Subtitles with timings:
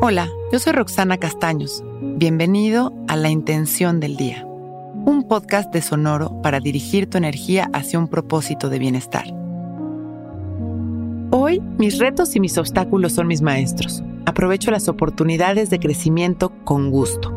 [0.00, 1.82] Hola, yo soy Roxana Castaños.
[2.00, 7.98] Bienvenido a La Intención del Día, un podcast de Sonoro para dirigir tu energía hacia
[7.98, 9.24] un propósito de bienestar.
[11.32, 14.04] Hoy, mis retos y mis obstáculos son mis maestros.
[14.24, 17.32] Aprovecho las oportunidades de crecimiento con gusto.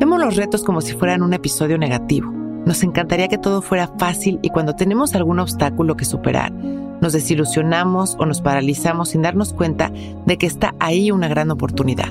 [0.00, 2.33] Vemos los retos como si fueran un episodio negativo.
[2.66, 8.16] Nos encantaría que todo fuera fácil y cuando tenemos algún obstáculo que superar, nos desilusionamos
[8.18, 9.92] o nos paralizamos sin darnos cuenta
[10.24, 12.08] de que está ahí una gran oportunidad.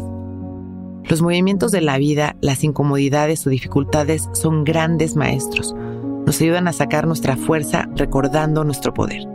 [1.05, 5.75] Los movimientos de la vida, las incomodidades o dificultades son grandes maestros.
[6.25, 9.27] Nos ayudan a sacar nuestra fuerza recordando nuestro poder.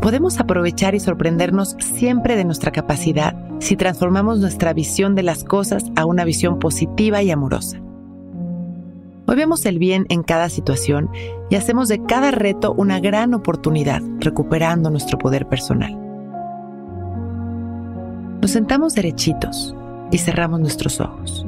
[0.00, 5.84] Podemos aprovechar y sorprendernos siempre de nuestra capacidad si transformamos nuestra visión de las cosas
[5.96, 7.83] a una visión positiva y amorosa.
[9.26, 11.08] Hoy vemos el bien en cada situación
[11.48, 15.98] y hacemos de cada reto una gran oportunidad, recuperando nuestro poder personal.
[18.42, 19.74] Nos sentamos derechitos
[20.10, 21.46] y cerramos nuestros ojos.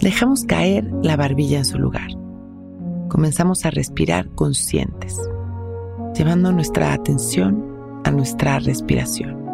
[0.00, 2.08] Dejamos caer la barbilla en su lugar.
[3.08, 5.16] Comenzamos a respirar conscientes,
[6.16, 7.64] llevando nuestra atención
[8.04, 9.47] a nuestra respiración.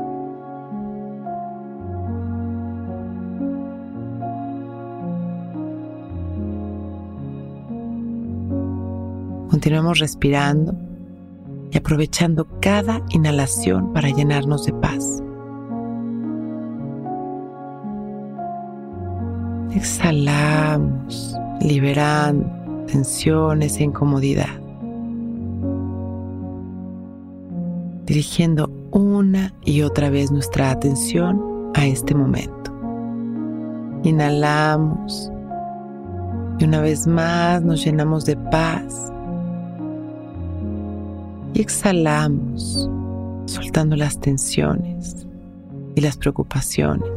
[9.54, 10.74] Continuemos respirando
[11.70, 15.22] y aprovechando cada inhalación para llenarnos de paz.
[19.72, 22.48] Exhalamos, liberando
[22.88, 24.60] tensiones e incomodidad.
[28.06, 32.72] Dirigiendo una y otra vez nuestra atención a este momento.
[34.02, 35.30] Inhalamos
[36.58, 39.13] y una vez más nos llenamos de paz
[41.54, 42.90] y exhalamos,
[43.46, 45.26] soltando las tensiones
[45.94, 47.08] y las preocupaciones.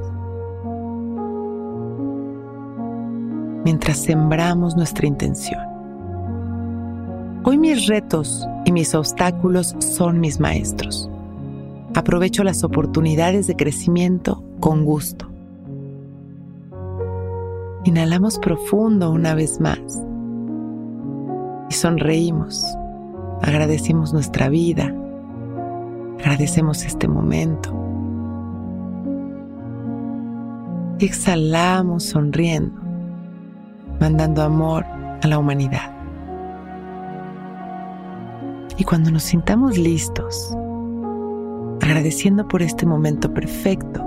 [3.65, 5.59] Mientras sembramos nuestra intención.
[7.43, 11.09] Hoy mis retos y mis obstáculos son mis maestros.
[11.95, 15.27] Aprovecho las oportunidades de crecimiento con gusto.
[17.85, 19.79] Inhalamos profundo una vez más
[21.69, 22.77] y sonreímos
[23.41, 24.93] Agradecemos nuestra vida.
[26.19, 27.73] Agradecemos este momento.
[30.99, 32.81] Exhalamos sonriendo,
[33.99, 34.83] mandando amor
[35.21, 35.91] a la humanidad.
[38.77, 40.55] Y cuando nos sintamos listos,
[41.81, 44.03] agradeciendo por este momento perfecto,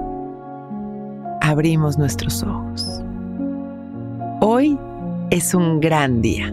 [1.41, 3.03] abrimos nuestros ojos.
[4.41, 4.79] Hoy
[5.31, 6.53] es un gran día.